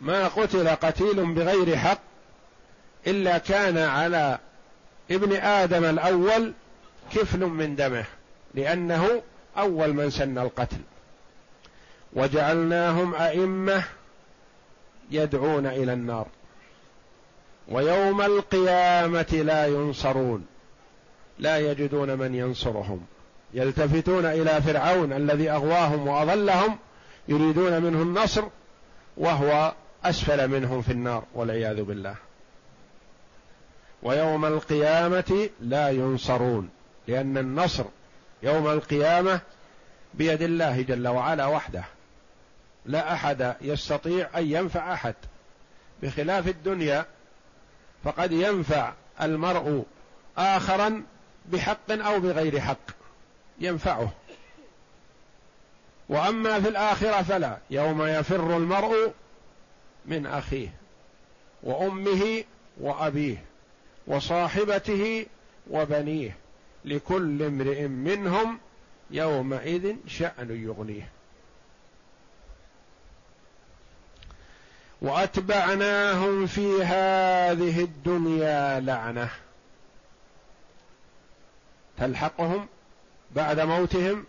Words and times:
ما 0.00 0.28
قتل 0.28 0.68
قتيل 0.68 1.34
بغير 1.34 1.76
حق 1.76 2.00
إلا 3.06 3.38
كان 3.38 3.78
على 3.78 4.38
ابن 5.10 5.32
آدم 5.36 5.84
الأول 5.84 6.52
كفل 7.14 7.40
من 7.40 7.76
دمه 7.76 8.04
لأنه 8.54 9.22
أول 9.58 9.92
من 9.92 10.10
سن 10.10 10.38
القتل. 10.38 10.80
وجعلناهم 12.12 13.14
أئمة 13.14 13.84
يدعون 15.10 15.66
إلى 15.66 15.92
النار. 15.92 16.26
ويوم 17.68 18.22
القيامة 18.22 19.42
لا 19.44 19.66
ينصرون 19.66 20.46
لا 21.38 21.58
يجدون 21.58 22.18
من 22.18 22.34
ينصرهم. 22.34 23.06
يلتفتون 23.54 24.24
إلى 24.26 24.62
فرعون 24.62 25.12
الذي 25.12 25.50
أغواهم 25.50 26.08
وأضلهم 26.08 26.78
يريدون 27.28 27.82
منه 27.82 28.02
النصر 28.02 28.44
وهو 29.16 29.72
أسفل 30.04 30.48
منهم 30.48 30.82
في 30.82 30.92
النار 30.92 31.24
والعياذ 31.34 31.82
بالله. 31.82 32.14
ويوم 34.02 34.44
القيامة 34.44 35.50
لا 35.60 35.90
ينصرون 35.90 36.70
لأن 37.08 37.38
النصر 37.38 37.84
يوم 38.42 38.68
القيامة 38.68 39.40
بيد 40.14 40.42
الله 40.42 40.82
جل 40.82 41.08
وعلا 41.08 41.46
وحده. 41.46 41.84
لا 42.86 43.12
أحد 43.12 43.56
يستطيع 43.60 44.28
أن 44.38 44.46
ينفع 44.46 44.92
أحد. 44.92 45.14
بخلاف 46.02 46.48
الدنيا 46.48 47.06
فقد 48.04 48.32
ينفع 48.32 48.92
المرء 49.22 49.84
اخرا 50.38 51.02
بحق 51.46 51.90
أو 51.90 52.20
بغير 52.20 52.60
حق 52.60 52.90
ينفعه. 53.58 54.12
وأما 56.08 56.60
في 56.60 56.68
الآخرة 56.68 57.22
فلا 57.22 57.58
يوم 57.70 58.02
يفر 58.02 58.56
المرء 58.56 59.12
من 60.08 60.26
أخيه 60.26 60.68
وأمه 61.62 62.44
وأبيه 62.80 63.44
وصاحبته 64.06 65.26
وبنيه 65.70 66.36
لكل 66.84 67.42
امرئ 67.42 67.86
منهم 67.86 68.58
يومئذ 69.10 69.96
شأن 70.06 70.64
يغنيه. 70.64 71.08
وأتبعناهم 75.02 76.46
في 76.46 76.82
هذه 76.82 77.84
الدنيا 77.84 78.80
لعنة. 78.80 79.30
تلحقهم 81.98 82.66
بعد 83.30 83.60
موتهم 83.60 84.24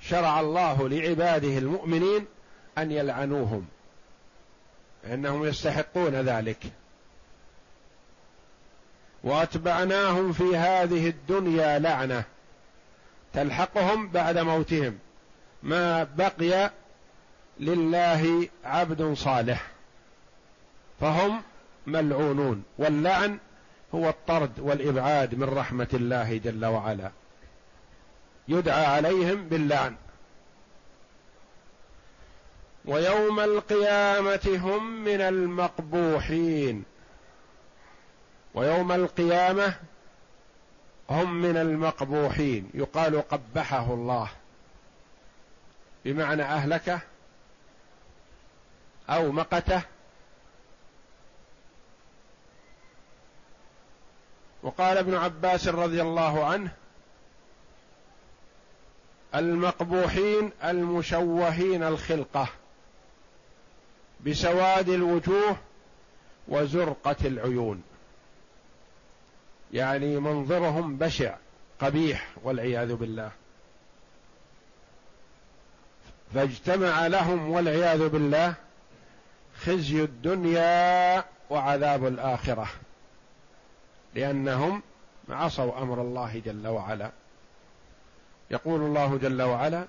شرع 0.00 0.40
الله 0.40 0.88
لعباده 0.88 1.58
المؤمنين 1.58 2.26
أن 2.78 2.92
يلعنوهم. 2.92 3.68
إنهم 5.04 5.44
يستحقون 5.44 6.14
ذلك. 6.14 6.64
وأتبعناهم 9.24 10.32
في 10.32 10.56
هذه 10.56 11.08
الدنيا 11.08 11.78
لعنة 11.78 12.24
تلحقهم 13.32 14.08
بعد 14.08 14.38
موتهم. 14.38 14.98
ما 15.62 16.04
بقي 16.04 16.70
لله 17.60 18.48
عبد 18.64 19.12
صالح. 19.14 19.66
فهم 21.00 21.42
ملعونون. 21.86 22.62
واللعن 22.78 23.38
هو 23.94 24.08
الطرد 24.08 24.60
والإبعاد 24.60 25.34
من 25.34 25.48
رحمة 25.48 25.88
الله 25.94 26.36
جل 26.36 26.64
وعلا. 26.64 27.10
يدعى 28.48 28.84
عليهم 28.86 29.48
باللعن. 29.48 29.96
ويوم 32.88 33.40
القيامة 33.40 34.60
هم 34.64 35.04
من 35.04 35.20
المقبوحين. 35.20 36.84
ويوم 38.54 38.92
القيامة 38.92 39.74
هم 41.10 41.42
من 41.42 41.56
المقبوحين. 41.56 42.70
يقال 42.74 43.28
قبحه 43.28 43.94
الله. 43.94 44.28
بمعنى 46.04 46.42
أهلكه 46.42 47.00
أو 49.08 49.32
مقته. 49.32 49.82
وقال 54.62 54.98
ابن 54.98 55.14
عباس 55.14 55.68
رضي 55.68 56.02
الله 56.02 56.44
عنه 56.44 56.72
المقبوحين 59.34 60.52
المشوهين 60.64 61.82
الخلقة. 61.82 62.48
بسواد 64.26 64.88
الوجوه 64.88 65.56
وزرقة 66.48 67.16
العيون. 67.24 67.82
يعني 69.72 70.20
منظرهم 70.20 70.96
بشع 70.96 71.36
قبيح 71.80 72.30
والعياذ 72.42 72.94
بالله. 72.94 73.30
فاجتمع 76.34 77.06
لهم 77.06 77.50
والعياذ 77.50 78.08
بالله 78.08 78.54
خزي 79.60 80.04
الدنيا 80.04 81.24
وعذاب 81.50 82.06
الآخرة 82.06 82.66
لأنهم 84.14 84.82
عصوا 85.28 85.82
أمر 85.82 86.00
الله 86.00 86.42
جل 86.44 86.66
وعلا. 86.66 87.10
يقول 88.50 88.80
الله 88.80 89.16
جل 89.16 89.42
وعلا 89.42 89.86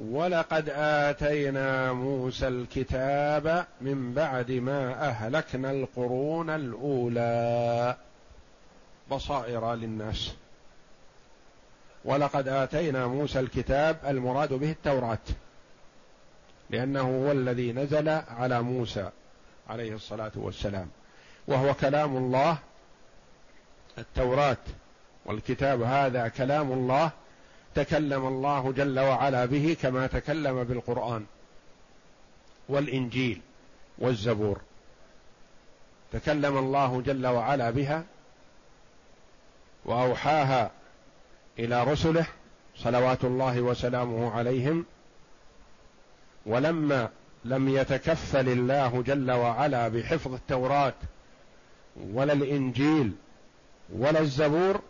ولقد 0.00 0.68
آتينا 0.76 1.92
موسى 1.92 2.48
الكتاب 2.48 3.66
من 3.80 4.14
بعد 4.14 4.50
ما 4.52 5.08
أهلكنا 5.08 5.70
القرون 5.70 6.50
الأولى. 6.50 7.96
بصائر 9.10 9.74
للناس. 9.74 10.34
ولقد 12.04 12.48
آتينا 12.48 13.06
موسى 13.06 13.40
الكتاب 13.40 13.96
المراد 14.06 14.52
به 14.52 14.70
التوراة. 14.70 15.18
لأنه 16.70 17.26
هو 17.26 17.32
الذي 17.32 17.72
نزل 17.72 18.08
على 18.08 18.62
موسى 18.62 19.10
عليه 19.68 19.94
الصلاة 19.94 20.32
والسلام. 20.34 20.88
وهو 21.48 21.74
كلام 21.74 22.16
الله. 22.16 22.58
التوراة 23.98 24.56
والكتاب 25.24 25.82
هذا 25.82 26.28
كلام 26.28 26.72
الله. 26.72 27.10
تكلم 27.74 28.26
الله 28.26 28.72
جل 28.72 28.98
وعلا 28.98 29.44
به 29.44 29.76
كما 29.82 30.06
تكلم 30.06 30.64
بالقرآن 30.64 31.26
والإنجيل 32.68 33.40
والزبور. 33.98 34.60
تكلم 36.12 36.58
الله 36.58 37.00
جل 37.00 37.26
وعلا 37.26 37.70
بها 37.70 38.04
وأوحاها 39.84 40.70
إلى 41.58 41.84
رسله 41.84 42.26
صلوات 42.76 43.24
الله 43.24 43.60
وسلامه 43.60 44.30
عليهم. 44.30 44.84
ولما 46.46 47.08
لم 47.44 47.68
يتكفل 47.68 48.48
الله 48.48 49.02
جل 49.02 49.30
وعلا 49.30 49.88
بحفظ 49.88 50.34
التوراة 50.34 50.94
ولا 51.96 52.32
الإنجيل 52.32 53.12
ولا 53.92 54.20
الزبور 54.20 54.80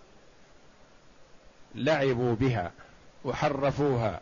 لعبوا 1.74 2.34
بها 2.34 2.72
وحرفوها 3.24 4.20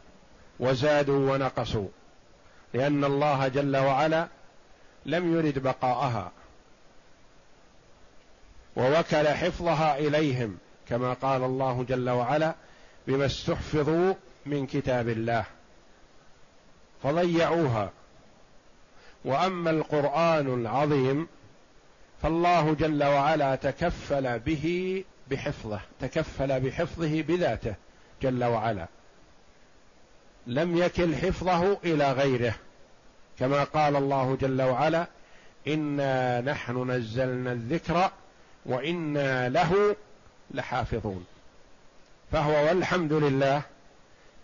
وزادوا 0.60 1.32
ونقصوا 1.32 1.88
لأن 2.74 3.04
الله 3.04 3.48
جل 3.48 3.76
وعلا 3.76 4.28
لم 5.06 5.36
يرد 5.36 5.58
بقاءها 5.58 6.32
ووكل 8.76 9.28
حفظها 9.28 9.98
إليهم 9.98 10.58
كما 10.88 11.12
قال 11.12 11.44
الله 11.44 11.84
جل 11.88 12.10
وعلا 12.10 12.54
بما 13.06 13.26
استحفظوا 13.26 14.14
من 14.46 14.66
كتاب 14.66 15.08
الله 15.08 15.44
فضيعوها. 17.02 17.90
وأما 19.24 19.70
القرآن 19.70 20.60
العظيم 20.60 21.28
فالله 22.22 22.74
جل 22.74 23.04
وعلا 23.04 23.54
تكفل 23.54 24.38
به 24.38 25.04
بحفظه 25.30 25.80
تكفل 26.00 26.60
بحفظه 26.60 27.22
بذاته 27.22 27.74
جل 28.22 28.44
وعلا. 28.44 28.86
لم 30.46 30.76
يكل 30.76 31.16
حفظه 31.16 31.78
إلى 31.84 32.12
غيره 32.12 32.54
كما 33.38 33.64
قال 33.64 33.96
الله 33.96 34.36
جل 34.40 34.62
وعلا 34.62 35.06
إنا 35.68 36.40
نحن 36.40 36.90
نزلنا 36.90 37.52
الذكر 37.52 38.10
وإنا 38.66 39.48
له 39.48 39.96
لحافظون 40.50 41.26
فهو 42.32 42.52
والحمد 42.52 43.12
لله 43.12 43.62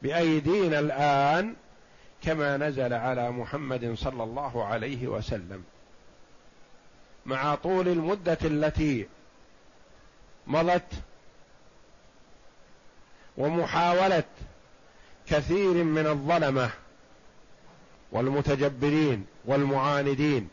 بأيدينا 0.02 0.78
الآن 0.78 1.54
كما 2.22 2.56
نزل 2.56 2.92
على 2.92 3.30
محمد 3.30 3.94
صلى 3.94 4.22
الله 4.22 4.64
عليه 4.64 5.06
وسلم. 5.06 5.64
مع 7.26 7.54
طول 7.54 7.88
المدة 7.88 8.38
التي 8.44 9.06
مضت 10.46 10.92
ومحاوله 13.36 14.24
كثير 15.26 15.84
من 15.84 16.06
الظلمة 16.06 16.70
والمتجبرين 18.12 19.26
والمعاندين. 19.44 20.48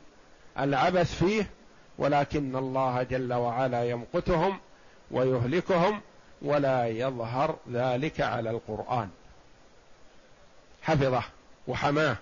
العبث 0.59 1.15
فيه 1.15 1.49
ولكن 1.97 2.55
الله 2.55 3.03
جل 3.03 3.33
وعلا 3.33 3.89
يمقتهم 3.89 4.59
ويهلكهم 5.11 6.01
ولا 6.41 6.87
يظهر 6.87 7.57
ذلك 7.71 8.21
على 8.21 8.49
القرآن. 8.49 9.09
حفظه 10.81 11.23
وحماه. 11.67 12.17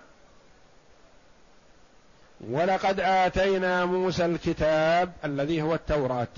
ولقد 2.40 3.00
آتينا 3.00 3.84
موسى 3.84 4.24
الكتاب 4.24 5.12
الذي 5.24 5.62
هو 5.62 5.74
التوراة. 5.74 6.28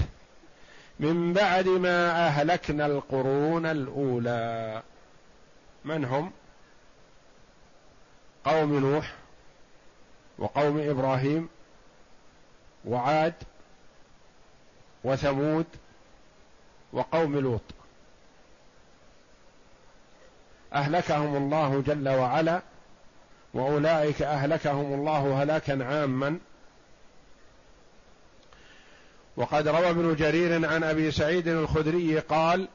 من 1.00 1.32
بعد 1.32 1.68
ما 1.68 2.26
أهلكنا 2.26 2.86
القرون 2.86 3.66
الأولى. 3.66 4.82
من 5.84 6.04
هم؟ 6.04 6.32
قوم 8.44 8.78
نوح 8.78 9.14
وقوم 10.38 10.90
إبراهيم 10.90 11.48
وعاد 12.84 13.34
وثمود 15.04 15.66
وقوم 16.92 17.38
لوط. 17.38 17.60
أهلكهم 20.72 21.36
الله 21.36 21.82
جل 21.86 22.08
وعلا 22.08 22.62
وأولئك 23.54 24.22
أهلكهم 24.22 24.94
الله 24.94 25.42
هلاكا 25.42 25.84
عاما. 25.84 26.38
وقد 29.40 29.68
روى 29.68 29.90
ابن 29.90 30.14
جرير 30.14 30.66
عن 30.66 30.84
أبي 30.84 31.10
سعيد 31.10 31.48
الخدري 31.48 32.18
قال 32.18 32.68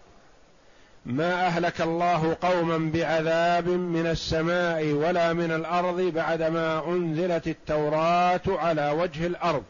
ما 1.06 1.46
أهلك 1.48 1.82
الله 1.82 2.38
قوما 2.42 2.92
بعذاب 2.94 3.68
من 3.68 4.08
السماء 4.08 4.86
ولا 4.86 5.34
من 5.34 5.52
الأرض 5.52 6.02
بعدما 6.02 6.88
أنزلت 6.88 7.48
التوراة 7.48 8.42
على 8.48 8.90
وجه 8.90 9.28
الأرض 9.28 9.64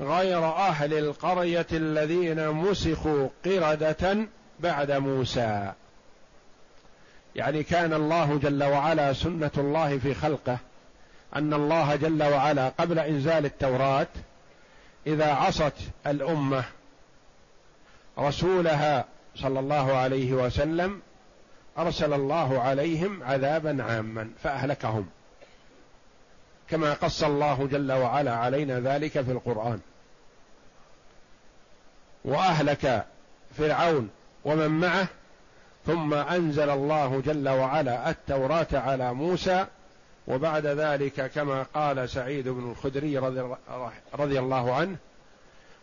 غير 0.00 0.44
أهل 0.44 0.94
القرية 0.94 1.66
الذين 1.72 2.48
مسخوا 2.48 3.28
قردة 3.44 4.18
بعد 4.60 4.92
موسى. 4.92 5.72
يعني 7.36 7.62
كان 7.62 7.94
الله 7.94 8.38
جل 8.42 8.64
وعلا 8.64 9.12
سنة 9.12 9.50
الله 9.58 9.98
في 9.98 10.14
خلقه 10.14 10.58
أن 11.36 11.54
الله 11.54 11.96
جل 11.96 12.22
وعلا 12.22 12.68
قبل 12.68 12.98
إنزال 12.98 13.44
التوراة 13.44 14.06
إذا 15.08 15.32
عصت 15.32 15.72
الأمة 16.06 16.64
رسولها 18.18 19.04
صلى 19.36 19.60
الله 19.60 19.96
عليه 19.96 20.32
وسلم 20.32 21.00
أرسل 21.78 22.12
الله 22.12 22.60
عليهم 22.60 23.22
عذابا 23.22 23.82
عاما 23.84 24.30
فأهلكهم. 24.42 25.08
كما 26.70 26.92
قص 26.94 27.22
الله 27.22 27.66
جل 27.66 27.92
وعلا 27.92 28.36
علينا 28.36 28.80
ذلك 28.80 29.20
في 29.20 29.32
القرآن. 29.32 29.80
وأهلك 32.24 33.06
فرعون 33.58 34.10
ومن 34.44 34.68
معه 34.68 35.06
ثم 35.86 36.14
أنزل 36.14 36.70
الله 36.70 37.20
جل 37.20 37.48
وعلا 37.48 38.10
التوراة 38.10 38.66
على 38.72 39.14
موسى 39.14 39.66
وبعد 40.28 40.66
ذلك 40.66 41.30
كما 41.30 41.62
قال 41.62 42.08
سعيد 42.08 42.48
بن 42.48 42.70
الخدري 42.70 43.18
رضي, 43.18 44.38
الله 44.38 44.74
عنه 44.74 44.96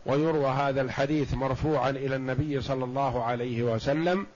ويروى 0.05 0.47
هذا 0.47 0.81
الحديث 0.81 1.33
مرفوعا 1.33 1.89
إلى 1.89 2.15
النبي 2.15 2.61
صلى 2.61 2.83
الله 2.83 3.23
عليه 3.23 3.63
وسلم 3.63 4.27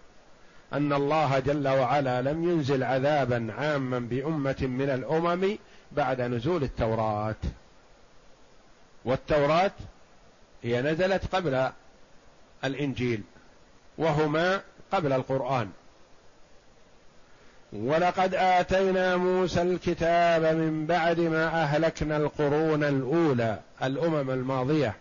أن 0.73 0.93
الله 0.93 1.39
جل 1.39 1.67
وعلا 1.67 2.21
لم 2.21 2.49
ينزل 2.49 2.83
عذابا 2.83 3.53
عاما 3.57 3.99
بأمة 3.99 4.57
من 4.61 4.89
الأمم 4.89 5.57
بعد 5.91 6.21
نزول 6.21 6.63
التوراة. 6.63 7.35
والتوراة 9.05 9.71
هي 10.63 10.81
نزلت 10.81 11.35
قبل 11.35 11.69
الإنجيل 12.63 13.23
وهما 13.97 14.61
قبل 14.91 15.13
القرآن. 15.13 15.69
ولقد 17.73 18.35
آتينا 18.35 19.17
موسى 19.17 19.61
الكتاب 19.61 20.55
من 20.55 20.85
بعد 20.85 21.19
ما 21.19 21.47
أهلكنا 21.63 22.17
القرون 22.17 22.83
الأولى 22.83 23.59
الأمم 23.83 24.29
الماضية. 24.29 24.95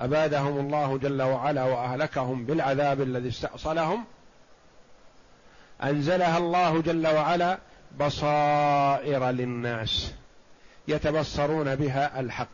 أبادهم 0.00 0.58
الله 0.58 0.98
جل 0.98 1.22
وعلا 1.22 1.64
وأهلكهم 1.64 2.44
بالعذاب 2.44 3.00
الذي 3.00 3.28
استأصلهم. 3.28 4.04
أنزلها 5.82 6.38
الله 6.38 6.82
جل 6.82 7.06
وعلا 7.06 7.58
بصائر 8.00 9.30
للناس 9.30 10.12
يتبصرون 10.88 11.74
بها 11.74 12.20
الحق. 12.20 12.48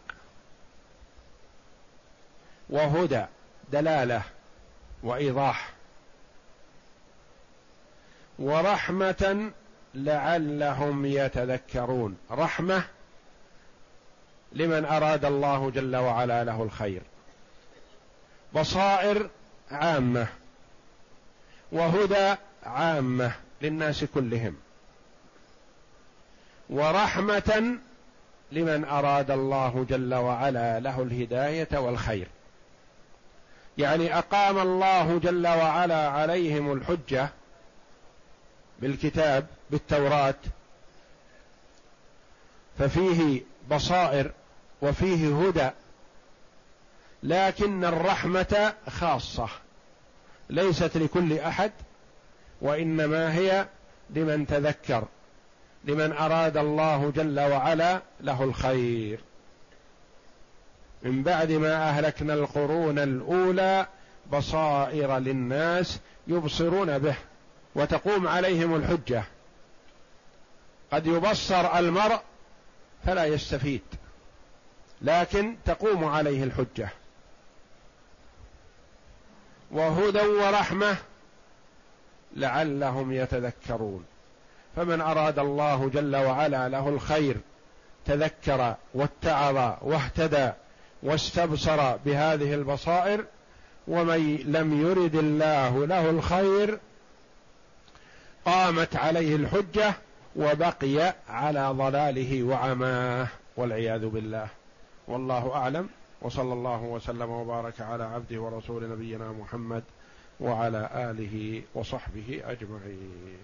وهدى 2.70 3.24
دلالة 3.72 4.22
وإيضاح. 5.02 5.79
ورحمة 8.40 9.50
لعلهم 9.94 11.06
يتذكرون. 11.06 12.16
رحمة 12.30 12.82
لمن 14.52 14.84
أراد 14.84 15.24
الله 15.24 15.70
جل 15.70 15.96
وعلا 15.96 16.44
له 16.44 16.62
الخير. 16.62 17.02
بصائر 18.54 19.30
عامة. 19.70 20.26
وهدى 21.72 22.34
عامة 22.62 23.32
للناس 23.62 24.04
كلهم. 24.04 24.56
ورحمة 26.70 27.78
لمن 28.52 28.84
أراد 28.84 29.30
الله 29.30 29.86
جل 29.88 30.14
وعلا 30.14 30.80
له 30.80 31.02
الهداية 31.02 31.78
والخير. 31.78 32.26
يعني 33.78 34.18
أقام 34.18 34.58
الله 34.58 35.18
جل 35.18 35.46
وعلا 35.46 36.08
عليهم 36.08 36.72
الحجة 36.72 37.28
بالكتاب 38.80 39.46
بالتوراة 39.70 40.34
ففيه 42.78 43.42
بصائر 43.70 44.30
وفيه 44.82 45.48
هدى 45.48 45.70
لكن 47.22 47.84
الرحمة 47.84 48.72
خاصة 48.88 49.48
ليست 50.50 50.96
لكل 50.96 51.38
أحد 51.38 51.72
وإنما 52.60 53.34
هي 53.34 53.66
لمن 54.10 54.46
تذكر 54.46 55.04
لمن 55.84 56.12
أراد 56.12 56.56
الله 56.56 57.12
جل 57.16 57.40
وعلا 57.40 58.00
له 58.20 58.44
الخير. 58.44 59.20
من 61.02 61.22
بعد 61.22 61.52
ما 61.52 61.88
أهلكنا 61.88 62.34
القرون 62.34 62.98
الأولى 62.98 63.86
بصائر 64.32 65.18
للناس 65.18 65.98
يبصرون 66.26 66.98
به. 66.98 67.16
وتقوم 67.80 68.28
عليهم 68.28 68.74
الحجة. 68.74 69.24
قد 70.92 71.06
يبصر 71.06 71.78
المرء 71.78 72.20
فلا 73.06 73.24
يستفيد 73.24 73.82
لكن 75.02 75.56
تقوم 75.64 76.04
عليه 76.04 76.44
الحجة. 76.44 76.88
وهدى 79.70 80.20
ورحمة 80.20 80.96
لعلهم 82.36 83.12
يتذكرون. 83.12 84.04
فمن 84.76 85.00
أراد 85.00 85.38
الله 85.38 85.88
جل 85.88 86.16
وعلا 86.16 86.68
له 86.68 86.88
الخير 86.88 87.36
تذكر 88.04 88.74
واتعظ 88.94 89.74
واهتدى 89.82 90.50
واستبصر 91.02 91.96
بهذه 91.96 92.54
البصائر 92.54 93.24
ومن 93.88 94.36
لم 94.36 94.80
يرد 94.80 95.14
الله 95.14 95.86
له 95.86 96.10
الخير 96.10 96.78
قامت 98.44 98.96
عليه 98.96 99.36
الحجة 99.36 99.94
وبقي 100.36 101.14
على 101.28 101.68
ضلاله 101.68 102.42
وعماه 102.42 103.28
والعياذ 103.56 104.06
بالله. 104.06 104.48
والله 105.08 105.54
أعلم. 105.54 105.88
وصلى 106.22 106.52
الله 106.52 106.82
وسلم 106.82 107.30
وبارك 107.30 107.80
على 107.80 108.04
عبده 108.04 108.40
ورسول 108.40 108.90
نبينا 108.90 109.32
محمد 109.32 109.82
وعلى 110.40 110.90
آله 110.94 111.62
وصحبه 111.74 112.42
أجمعين. 112.44 113.38